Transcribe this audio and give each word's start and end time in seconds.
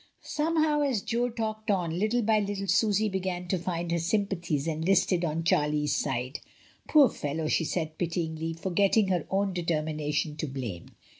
Somehow, 0.23 0.81
as 0.81 1.03
Jo 1.03 1.29
talked 1.29 1.69
on, 1.69 1.99
little 1.99 2.23
by 2.23 2.39
little 2.39 2.65
Susy 2.65 3.07
began 3.07 3.47
to 3.49 3.59
find 3.59 3.91
her 3.91 3.99
sympathies 3.99 4.65
enlisted 4.65 5.23
on 5.23 5.43
Charlie's 5.43 5.95
side. 5.95 6.39
"Poor 6.87 7.07
fellow!" 7.07 7.47
she 7.47 7.65
said 7.65 7.99
pityingly, 7.99 8.53
forgetting 8.53 9.09
her 9.09 9.27
own 9.29 9.53
determination 9.53 10.35
to 10.37 10.47
blame. 10.47 10.87